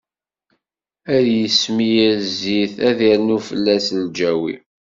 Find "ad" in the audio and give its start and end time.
1.15-1.25, 2.89-2.95